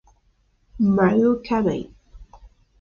Mareo 0.95 1.31
Kamei 1.45 1.83